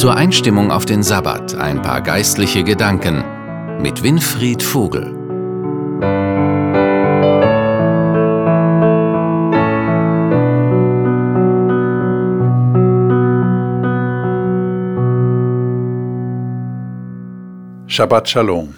Zur 0.00 0.16
Einstimmung 0.16 0.70
auf 0.70 0.86
den 0.86 1.02
Sabbat 1.02 1.56
ein 1.56 1.82
paar 1.82 2.00
geistliche 2.00 2.64
Gedanken 2.64 3.22
mit 3.82 4.02
Winfried 4.02 4.62
Vogel. 4.62 5.04
Shabbat 17.86 18.30
Shalom. 18.30 18.76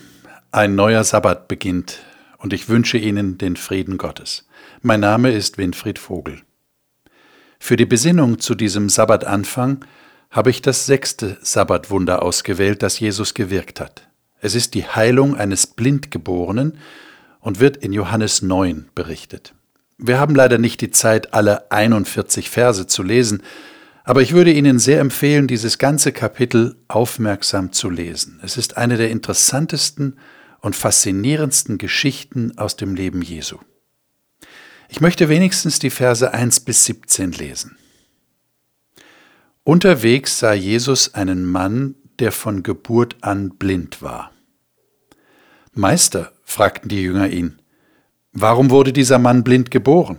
Ein 0.51 0.75
neuer 0.75 1.05
Sabbat 1.05 1.47
beginnt 1.47 2.01
und 2.39 2.53
ich 2.53 2.69
wünsche 2.69 2.99
Ihnen 2.99 3.39
den 3.39 3.55
Frieden 3.55 3.97
Gottes. 3.97 4.49
Mein 4.81 4.99
Name 4.99 5.31
ist 5.31 5.57
Winfried 5.57 6.01
Vogel. 6.01 6.43
Für 7.61 7.77
die 7.77 7.87
Besinnung 7.87 8.41
zu 8.41 8.57
diesem 8.57 8.89
Sabbatanfang 8.89 9.85
habe 10.33 10.51
ich 10.51 10.63
das 10.63 10.87
sechste 10.87 11.37
Sabbatwunder 11.43 12.23
ausgewählt, 12.23 12.83
das 12.83 12.99
Jesus 12.99 13.35
gewirkt 13.35 13.81
hat. 13.81 14.09
Es 14.41 14.55
ist 14.55 14.75
die 14.75 14.87
Heilung 14.87 15.37
eines 15.37 15.69
Blindgeborenen 15.69 16.79
und 17.39 17.61
wird 17.61 17.77
in 17.77 17.93
Johannes 17.93 18.41
9 18.43 18.89
berichtet. 18.95 19.55
Wir 19.99 20.19
haben 20.19 20.35
leider 20.35 20.59
nicht 20.59 20.81
die 20.81 20.91
Zeit, 20.91 21.35
alle 21.35 21.71
41 21.71 22.51
Verse 22.51 22.87
zu 22.87 23.03
lesen, 23.03 23.43
aber 24.05 24.23
ich 24.23 24.33
würde 24.33 24.53
Ihnen 24.53 24.79
sehr 24.79 25.01
empfehlen, 25.01 25.47
dieses 25.47 25.79
ganze 25.79 26.11
Kapitel 26.11 26.77
aufmerksam 26.89 27.73
zu 27.73 27.89
lesen. 27.89 28.41
Es 28.43 28.57
ist 28.57 28.77
eine 28.77 28.97
der 28.97 29.11
interessantesten 29.11 30.19
und 30.61 30.75
faszinierendsten 30.75 31.77
Geschichten 31.79 32.57
aus 32.57 32.75
dem 32.77 32.95
Leben 32.95 33.21
Jesu. 33.23 33.59
Ich 34.89 35.01
möchte 35.01 35.29
wenigstens 35.29 35.79
die 35.79 35.91
Verse 35.91 36.33
1 36.33 36.61
bis 36.61 36.85
17 36.87 37.33
lesen. 37.33 37.77
Unterwegs 39.65 40.41
sah 40.41 40.55
Jesus 40.55 41.15
einen 41.15 41.45
Mann, 41.45 41.95
der 42.19 42.33
von 42.33 42.65
Geburt 42.65 43.17
an 43.21 43.51
blind 43.51 44.03
war. 44.03 44.33
Meister, 45.73 46.33
fragten 46.43 46.89
die 46.89 47.01
Jünger 47.01 47.29
ihn, 47.29 47.61
warum 48.33 48.71
wurde 48.71 48.93
dieser 48.93 49.19
Mann 49.19 49.45
blind 49.45 49.71
geboren? 49.71 50.19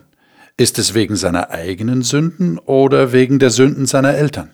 Ist 0.55 0.79
es 0.79 0.93
wegen 0.93 1.15
seiner 1.15 1.49
eigenen 1.49 2.03
Sünden 2.03 2.57
oder 2.57 3.11
wegen 3.11 3.37
der 3.37 3.49
Sünden 3.49 3.85
seiner 3.85 4.13
Eltern? 4.13 4.51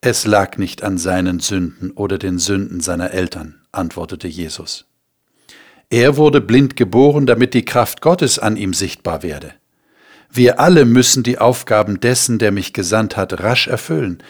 Es 0.00 0.24
lag 0.24 0.56
nicht 0.56 0.84
an 0.84 0.96
seinen 0.96 1.40
Sünden 1.40 1.90
oder 1.90 2.18
den 2.18 2.38
Sünden 2.38 2.78
seiner 2.80 3.10
Eltern, 3.10 3.62
antwortete 3.72 4.28
Jesus. 4.28 4.86
Er 5.90 6.16
wurde 6.16 6.40
blind 6.40 6.76
geboren, 6.76 7.26
damit 7.26 7.52
die 7.52 7.64
Kraft 7.64 8.00
Gottes 8.00 8.38
an 8.38 8.56
ihm 8.56 8.74
sichtbar 8.74 9.24
werde. 9.24 9.54
Wir 10.30 10.60
alle 10.60 10.84
müssen 10.84 11.22
die 11.22 11.38
Aufgaben 11.38 12.00
dessen, 12.00 12.38
der 12.38 12.52
mich 12.52 12.72
gesandt 12.72 13.16
hat, 13.16 13.40
rasch 13.42 13.66
erfüllen, 13.66 14.22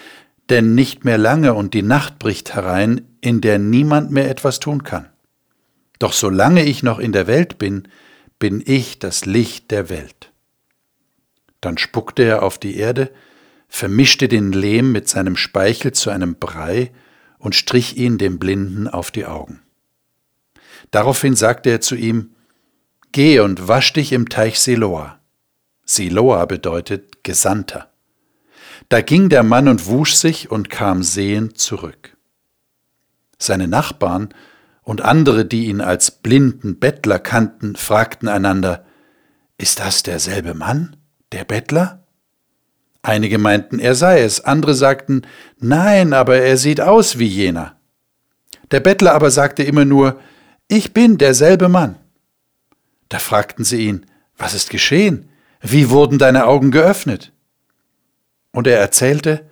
denn 0.48 0.74
nicht 0.74 1.04
mehr 1.04 1.18
lange 1.18 1.54
und 1.54 1.74
die 1.74 1.82
Nacht 1.82 2.18
bricht 2.18 2.54
herein, 2.54 3.02
in 3.20 3.40
der 3.40 3.58
niemand 3.58 4.10
mehr 4.10 4.30
etwas 4.30 4.60
tun 4.60 4.84
kann. 4.84 5.08
Doch 5.98 6.12
solange 6.12 6.64
ich 6.64 6.82
noch 6.82 6.98
in 6.98 7.12
der 7.12 7.26
Welt 7.26 7.58
bin, 7.58 7.88
bin 8.38 8.62
ich 8.64 8.98
das 8.98 9.26
Licht 9.26 9.70
der 9.70 9.88
Welt. 9.88 10.32
Dann 11.60 11.76
spuckte 11.76 12.22
er 12.22 12.42
auf 12.42 12.58
die 12.58 12.76
Erde, 12.76 13.10
vermischte 13.68 14.28
den 14.28 14.52
Lehm 14.52 14.92
mit 14.92 15.08
seinem 15.08 15.36
Speichel 15.36 15.92
zu 15.92 16.10
einem 16.10 16.36
Brei 16.36 16.92
und 17.38 17.54
strich 17.54 17.96
ihn 17.96 18.16
dem 18.16 18.38
Blinden 18.38 18.86
auf 18.88 19.10
die 19.10 19.26
Augen. 19.26 19.60
Daraufhin 20.90 21.34
sagte 21.34 21.70
er 21.70 21.80
zu 21.80 21.96
ihm, 21.96 22.30
Geh 23.10 23.40
und 23.40 23.68
wasch 23.68 23.92
dich 23.92 24.12
im 24.12 24.28
Teich 24.28 24.60
Siloa. 24.60 25.17
Siloa 25.90 26.44
bedeutet 26.44 27.24
Gesandter. 27.24 27.90
Da 28.90 29.00
ging 29.00 29.30
der 29.30 29.42
Mann 29.42 29.68
und 29.68 29.86
wusch 29.86 30.16
sich 30.16 30.50
und 30.50 30.68
kam 30.68 31.02
sehend 31.02 31.56
zurück. 31.56 32.14
Seine 33.38 33.68
Nachbarn 33.68 34.28
und 34.82 35.00
andere, 35.00 35.46
die 35.46 35.66
ihn 35.66 35.80
als 35.80 36.10
blinden 36.10 36.78
Bettler 36.78 37.18
kannten, 37.18 37.74
fragten 37.74 38.28
einander, 38.28 38.84
Ist 39.56 39.80
das 39.80 40.02
derselbe 40.02 40.52
Mann, 40.52 40.96
der 41.32 41.44
Bettler? 41.44 42.04
Einige 43.00 43.38
meinten, 43.38 43.78
er 43.78 43.94
sei 43.94 44.20
es, 44.20 44.42
andere 44.42 44.74
sagten, 44.74 45.22
Nein, 45.58 46.12
aber 46.12 46.36
er 46.36 46.58
sieht 46.58 46.82
aus 46.82 47.18
wie 47.18 47.26
jener. 47.26 47.80
Der 48.72 48.80
Bettler 48.80 49.14
aber 49.14 49.30
sagte 49.30 49.62
immer 49.62 49.86
nur, 49.86 50.20
Ich 50.68 50.92
bin 50.92 51.16
derselbe 51.16 51.70
Mann. 51.70 51.96
Da 53.08 53.18
fragten 53.18 53.64
sie 53.64 53.86
ihn, 53.86 54.04
Was 54.36 54.52
ist 54.52 54.68
geschehen? 54.68 55.30
Wie 55.60 55.90
wurden 55.90 56.18
deine 56.18 56.46
Augen 56.46 56.70
geöffnet? 56.70 57.32
Und 58.52 58.66
er 58.66 58.78
erzählte, 58.78 59.48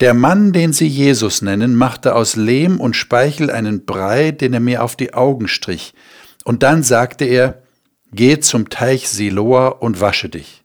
der 0.00 0.14
Mann, 0.14 0.52
den 0.52 0.72
sie 0.72 0.86
Jesus 0.86 1.42
nennen, 1.42 1.74
machte 1.74 2.14
aus 2.14 2.36
Lehm 2.36 2.80
und 2.80 2.94
Speichel 2.94 3.50
einen 3.50 3.84
Brei, 3.84 4.30
den 4.30 4.54
er 4.54 4.60
mir 4.60 4.84
auf 4.84 4.94
die 4.94 5.14
Augen 5.14 5.48
strich. 5.48 5.94
Und 6.44 6.62
dann 6.62 6.82
sagte 6.82 7.24
er, 7.24 7.62
Geh 8.10 8.40
zum 8.40 8.70
Teich 8.70 9.08
Siloa 9.08 9.68
und 9.68 10.00
wasche 10.00 10.30
dich. 10.30 10.64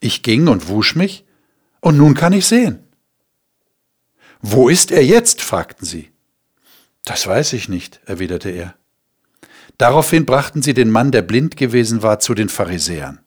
Ich 0.00 0.22
ging 0.22 0.48
und 0.48 0.68
wusch 0.68 0.94
mich, 0.96 1.26
und 1.80 1.98
nun 1.98 2.14
kann 2.14 2.32
ich 2.32 2.46
sehen. 2.46 2.78
Wo 4.40 4.68
ist 4.68 4.90
er 4.90 5.04
jetzt? 5.04 5.42
fragten 5.42 5.84
sie. 5.84 6.10
Das 7.04 7.26
weiß 7.26 7.52
ich 7.52 7.68
nicht, 7.68 8.00
erwiderte 8.06 8.50
er. 8.50 8.74
Daraufhin 9.76 10.24
brachten 10.24 10.62
sie 10.62 10.74
den 10.74 10.90
Mann, 10.90 11.10
der 11.10 11.22
blind 11.22 11.56
gewesen 11.56 12.02
war, 12.02 12.18
zu 12.18 12.34
den 12.34 12.48
Pharisäern. 12.48 13.20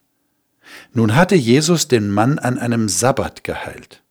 Nun 0.94 1.16
hatte 1.16 1.36
Jesus 1.36 1.88
den 1.88 2.10
Mann 2.12 2.40
an 2.40 2.58
einem 2.58 2.90
Sabbat 2.90 3.44
geheilt. 3.44 4.04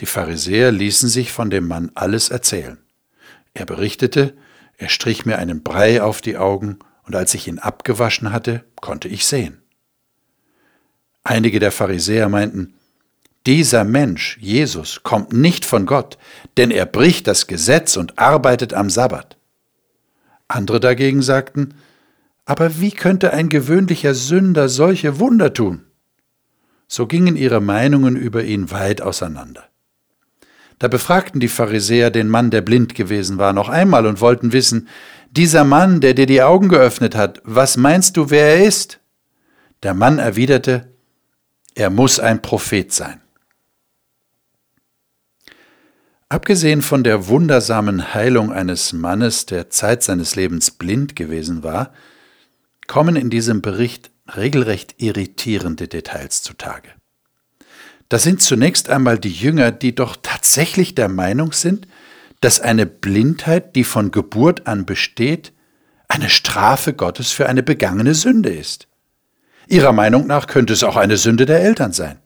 Die 0.00 0.06
Pharisäer 0.06 0.72
ließen 0.72 1.08
sich 1.08 1.32
von 1.32 1.50
dem 1.50 1.68
Mann 1.68 1.90
alles 1.94 2.28
erzählen. 2.28 2.78
Er 3.54 3.66
berichtete, 3.66 4.34
er 4.76 4.88
strich 4.88 5.24
mir 5.24 5.38
einen 5.38 5.62
Brei 5.62 6.02
auf 6.02 6.20
die 6.20 6.36
Augen, 6.36 6.78
und 7.04 7.14
als 7.14 7.34
ich 7.34 7.46
ihn 7.46 7.58
abgewaschen 7.58 8.32
hatte, 8.32 8.64
konnte 8.80 9.08
ich 9.08 9.26
sehen. 9.26 9.62
Einige 11.22 11.58
der 11.58 11.70
Pharisäer 11.70 12.28
meinten, 12.28 12.74
dieser 13.46 13.84
Mensch, 13.84 14.38
Jesus, 14.40 15.02
kommt 15.02 15.32
nicht 15.32 15.66
von 15.66 15.84
Gott, 15.84 16.16
denn 16.56 16.70
er 16.70 16.86
bricht 16.86 17.26
das 17.26 17.46
Gesetz 17.46 17.96
und 17.96 18.18
arbeitet 18.18 18.72
am 18.72 18.88
Sabbat. 18.88 19.36
Andere 20.48 20.80
dagegen 20.80 21.20
sagten, 21.20 21.74
aber 22.44 22.80
wie 22.80 22.90
könnte 22.90 23.32
ein 23.32 23.48
gewöhnlicher 23.48 24.14
Sünder 24.14 24.68
solche 24.68 25.18
Wunder 25.18 25.52
tun? 25.52 25.84
So 26.86 27.06
gingen 27.06 27.36
ihre 27.36 27.60
Meinungen 27.60 28.16
über 28.16 28.44
ihn 28.44 28.70
weit 28.70 29.00
auseinander. 29.00 29.64
Da 30.78 30.88
befragten 30.88 31.40
die 31.40 31.48
Pharisäer 31.48 32.10
den 32.10 32.28
Mann, 32.28 32.50
der 32.50 32.60
blind 32.60 32.94
gewesen 32.94 33.38
war, 33.38 33.52
noch 33.52 33.68
einmal 33.68 34.06
und 34.06 34.20
wollten 34.20 34.52
wissen, 34.52 34.88
dieser 35.30 35.64
Mann, 35.64 36.00
der 36.00 36.14
dir 36.14 36.26
die 36.26 36.42
Augen 36.42 36.68
geöffnet 36.68 37.14
hat, 37.14 37.40
was 37.44 37.76
meinst 37.76 38.16
du, 38.16 38.30
wer 38.30 38.56
er 38.56 38.66
ist? 38.66 39.00
Der 39.82 39.94
Mann 39.94 40.18
erwiderte, 40.18 40.92
er 41.74 41.90
muss 41.90 42.20
ein 42.20 42.42
Prophet 42.42 42.92
sein. 42.92 43.20
Abgesehen 46.28 46.82
von 46.82 47.04
der 47.04 47.28
wundersamen 47.28 48.14
Heilung 48.14 48.52
eines 48.52 48.92
Mannes, 48.92 49.46
der 49.46 49.70
Zeit 49.70 50.02
seines 50.02 50.36
Lebens 50.36 50.70
blind 50.70 51.16
gewesen 51.16 51.62
war, 51.62 51.92
kommen 52.86 53.16
in 53.16 53.30
diesem 53.30 53.62
Bericht 53.62 54.10
regelrecht 54.36 54.94
irritierende 54.98 55.88
Details 55.88 56.42
zutage. 56.42 56.88
Das 58.08 58.22
sind 58.22 58.42
zunächst 58.42 58.90
einmal 58.90 59.18
die 59.18 59.32
Jünger, 59.32 59.72
die 59.72 59.94
doch 59.94 60.16
tatsächlich 60.22 60.94
der 60.94 61.08
Meinung 61.08 61.52
sind, 61.52 61.88
dass 62.40 62.60
eine 62.60 62.86
Blindheit, 62.86 63.74
die 63.74 63.84
von 63.84 64.10
Geburt 64.10 64.66
an 64.66 64.84
besteht, 64.84 65.52
eine 66.08 66.28
Strafe 66.28 66.92
Gottes 66.92 67.32
für 67.32 67.48
eine 67.48 67.62
begangene 67.62 68.14
Sünde 68.14 68.50
ist. 68.50 68.88
Ihrer 69.66 69.92
Meinung 69.92 70.26
nach 70.26 70.46
könnte 70.46 70.74
es 70.74 70.84
auch 70.84 70.96
eine 70.96 71.16
Sünde 71.16 71.46
der 71.46 71.62
Eltern 71.62 71.92
sein. 71.92 72.18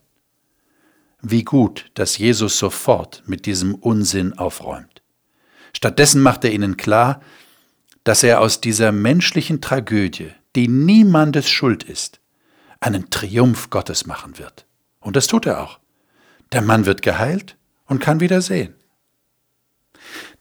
Wie 1.21 1.43
gut, 1.43 1.91
dass 1.93 2.17
Jesus 2.17 2.57
sofort 2.59 3.23
mit 3.25 3.45
diesem 3.45 3.75
Unsinn 3.75 4.37
aufräumt. 4.37 5.01
Stattdessen 5.73 6.21
macht 6.21 6.43
er 6.43 6.51
ihnen 6.51 6.77
klar, 6.77 7.21
dass 8.03 8.23
er 8.23 8.41
aus 8.41 8.61
dieser 8.61 8.91
menschlichen 8.91 9.61
Tragödie, 9.61 10.31
die 10.55 10.67
niemandes 10.67 11.49
Schuld 11.49 11.83
ist, 11.83 12.19
einen 12.79 13.09
Triumph 13.09 13.69
Gottes 13.69 14.05
machen 14.05 14.37
wird. 14.39 14.65
Und 14.99 15.15
das 15.15 15.27
tut 15.27 15.45
er 15.45 15.61
auch. 15.61 15.79
Der 16.51 16.61
Mann 16.61 16.85
wird 16.85 17.01
geheilt 17.01 17.55
und 17.85 17.99
kann 17.99 18.19
wieder 18.19 18.41
sehen. 18.41 18.73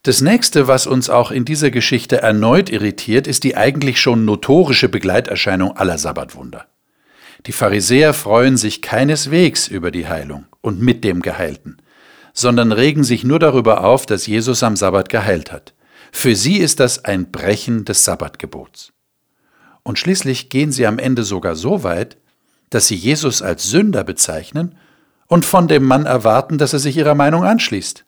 Das 0.02 0.20
nächste, 0.20 0.69
was 0.69 0.87
uns 0.87 1.10
auch 1.10 1.31
in 1.31 1.44
dieser 1.44 1.70
Geschichte 1.70 2.22
erneut 2.22 2.70
irritiert, 2.70 3.26
ist 3.26 3.44
die 3.44 3.56
eigentlich 3.56 4.00
schon 4.00 4.25
notorische 4.25 4.88
Begleiterscheinung 4.88 5.76
aller 5.76 5.99
Sabbatwunder. 5.99 6.66
Die 7.46 7.52
Pharisäer 7.52 8.14
freuen 8.14 8.56
sich 8.56 8.82
keineswegs 8.82 9.69
über 9.69 9.90
die 9.90 10.08
Heilung 10.08 10.46
und 10.60 10.81
mit 10.81 11.05
dem 11.05 11.20
Geheilten, 11.20 11.82
sondern 12.32 12.72
regen 12.72 13.05
sich 13.05 13.25
nur 13.25 13.38
darüber 13.38 13.84
auf, 13.84 14.06
dass 14.06 14.26
Jesus 14.26 14.62
am 14.62 14.76
Sabbat 14.76 15.08
geheilt 15.08 15.52
hat. 15.52 15.75
Für 16.10 16.34
sie 16.34 16.56
ist 16.58 16.81
das 16.81 17.05
ein 17.05 17.31
Brechen 17.31 17.84
des 17.84 18.05
Sabbatgebots. 18.05 18.93
Und 19.88 19.99
schließlich 19.99 20.50
gehen 20.50 20.70
sie 20.70 20.87
am 20.87 20.99
Ende 20.99 21.23
sogar 21.23 21.56
so 21.56 21.82
weit, 21.82 22.19
dass 22.69 22.88
sie 22.88 22.94
Jesus 22.94 23.40
als 23.40 23.70
Sünder 23.70 24.05
bezeichnen 24.05 24.76
und 25.29 25.46
von 25.46 25.67
dem 25.67 25.82
Mann 25.82 26.05
erwarten, 26.05 26.58
dass 26.58 26.75
er 26.75 26.79
sich 26.79 26.99
ihrer 26.99 27.14
Meinung 27.14 27.43
anschließt. 27.43 28.05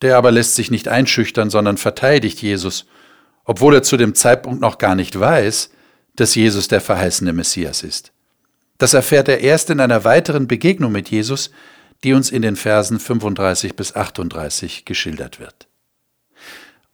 Der 0.00 0.16
aber 0.16 0.30
lässt 0.30 0.54
sich 0.54 0.70
nicht 0.70 0.86
einschüchtern, 0.86 1.50
sondern 1.50 1.76
verteidigt 1.76 2.40
Jesus, 2.40 2.86
obwohl 3.44 3.74
er 3.74 3.82
zu 3.82 3.96
dem 3.96 4.14
Zeitpunkt 4.14 4.60
noch 4.60 4.78
gar 4.78 4.94
nicht 4.94 5.18
weiß, 5.18 5.70
dass 6.14 6.36
Jesus 6.36 6.68
der 6.68 6.80
verheißene 6.80 7.32
Messias 7.32 7.82
ist. 7.82 8.12
Das 8.78 8.94
erfährt 8.94 9.28
er 9.28 9.40
erst 9.40 9.70
in 9.70 9.80
einer 9.80 10.04
weiteren 10.04 10.46
Begegnung 10.46 10.92
mit 10.92 11.08
Jesus, 11.08 11.50
die 12.04 12.12
uns 12.12 12.30
in 12.30 12.42
den 12.42 12.54
Versen 12.54 13.00
35 13.00 13.74
bis 13.74 13.96
38 13.96 14.84
geschildert 14.84 15.40
wird. 15.40 15.66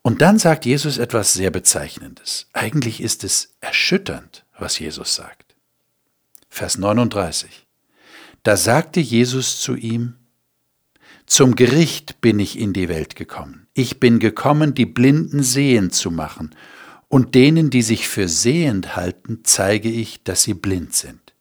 Und 0.07 0.23
dann 0.23 0.39
sagt 0.39 0.67
Jesus 0.67 0.99
etwas 0.99 1.35
sehr 1.35 1.51
Bezeichnendes. 1.51 2.47
Eigentlich 2.53 3.01
ist 3.01 3.25
es 3.25 3.57
erschütternd, 3.61 4.45
was 4.57 4.79
Jesus 4.79 5.17
sagt. 5.17 5.57
Vers 6.49 6.79
39. 6.79 7.67
Da 8.45 8.57
sagte 8.57 9.01
Jesus 9.01 9.61
zu 9.61 9.75
ihm, 9.75 10.15
Zum 11.27 11.57
Gericht 11.57 12.21
bin 12.21 12.39
ich 12.39 12.57
in 12.57 12.73
die 12.73 12.89
Welt 12.89 13.17
gekommen. 13.17 13.67
Ich 13.75 13.99
bin 13.99 14.21
gekommen, 14.21 14.75
die 14.75 14.87
Blinden 14.87 15.43
sehend 15.43 15.93
zu 15.93 16.13
machen, 16.13 16.55
und 17.09 17.35
denen, 17.35 17.71
die 17.71 17.83
sich 17.83 18.07
für 18.07 18.29
sehend 18.29 18.95
halten, 18.95 19.41
zeige 19.43 19.89
ich, 19.89 20.23
dass 20.23 20.45
sie 20.45 20.55
blind 20.55 20.95
sind. 20.95 21.35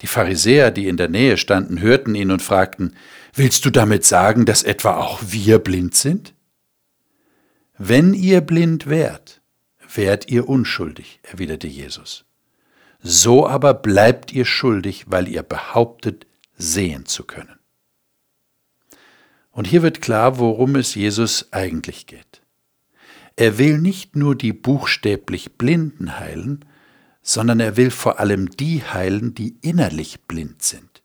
Die 0.00 0.08
Pharisäer, 0.08 0.72
die 0.72 0.88
in 0.88 0.96
der 0.96 1.08
Nähe 1.08 1.36
standen, 1.36 1.80
hörten 1.80 2.16
ihn 2.16 2.32
und 2.32 2.42
fragten, 2.42 2.96
Willst 3.34 3.64
du 3.64 3.70
damit 3.70 4.04
sagen, 4.04 4.46
dass 4.46 4.64
etwa 4.64 4.96
auch 4.96 5.20
wir 5.24 5.60
blind 5.60 5.94
sind? 5.94 6.34
Wenn 7.84 8.14
ihr 8.14 8.42
blind 8.42 8.86
wärt, 8.86 9.40
wärt 9.92 10.30
ihr 10.30 10.48
unschuldig, 10.48 11.18
erwiderte 11.24 11.66
Jesus. 11.66 12.24
So 13.00 13.44
aber 13.44 13.74
bleibt 13.74 14.32
ihr 14.32 14.44
schuldig, 14.44 15.06
weil 15.08 15.26
ihr 15.26 15.42
behauptet, 15.42 16.28
sehen 16.56 17.06
zu 17.06 17.24
können. 17.24 17.58
Und 19.50 19.66
hier 19.66 19.82
wird 19.82 20.00
klar, 20.00 20.38
worum 20.38 20.76
es 20.76 20.94
Jesus 20.94 21.52
eigentlich 21.52 22.06
geht. 22.06 22.42
Er 23.34 23.58
will 23.58 23.78
nicht 23.78 24.14
nur 24.14 24.36
die 24.36 24.52
buchstäblich 24.52 25.54
Blinden 25.58 26.20
heilen, 26.20 26.64
sondern 27.20 27.58
er 27.58 27.76
will 27.76 27.90
vor 27.90 28.20
allem 28.20 28.48
die 28.50 28.84
heilen, 28.84 29.34
die 29.34 29.56
innerlich 29.60 30.20
blind 30.28 30.62
sind. 30.62 31.02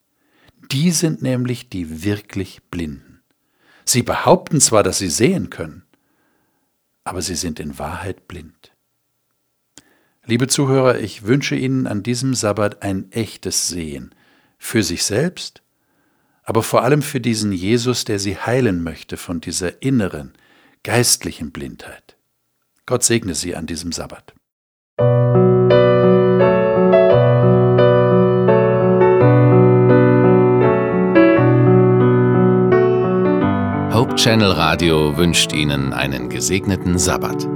Die 0.72 0.92
sind 0.92 1.24
nämlich 1.24 1.70
die 1.70 2.04
wirklich 2.04 2.62
Blinden. 2.70 3.24
Sie 3.84 4.04
behaupten 4.04 4.62
zwar, 4.62 4.84
dass 4.84 5.00
sie 5.00 5.10
sehen 5.10 5.50
können, 5.50 5.82
aber 7.08 7.22
sie 7.22 7.36
sind 7.36 7.60
in 7.60 7.80
Wahrheit 7.80 8.28
blind. 8.28 8.74
Liebe 10.26 10.48
Zuhörer, 10.48 11.00
ich 11.00 11.24
wünsche 11.24 11.56
Ihnen 11.56 11.88
an 11.88 12.04
diesem 12.04 12.34
Sabbat 12.34 12.84
ein 12.84 13.12
echtes 13.14 13.70
Sehen 13.70 14.14
für 14.58 14.84
sich 14.84 15.04
selbst, 15.06 15.62
aber 16.44 16.64
vor 16.64 16.84
allem 16.84 17.02
für 17.02 17.22
diesen 17.22 17.54
Jesus, 17.54 18.04
der 18.04 18.20
Sie 18.20 18.38
heilen 18.38 18.84
möchte 18.84 19.16
von 19.16 19.40
dieser 19.40 19.82
inneren, 19.82 20.34
geistlichen 20.84 21.52
Blindheit. 21.52 22.18
Gott 22.86 23.04
segne 23.04 23.36
Sie 23.36 23.56
an 23.56 23.68
diesem 23.68 23.92
Sabbat. 23.92 24.34
Channel 34.18 34.52
Radio 34.52 35.16
wünscht 35.16 35.54
Ihnen 35.54 35.94
einen 35.94 36.28
gesegneten 36.28 36.98
Sabbat. 36.98 37.48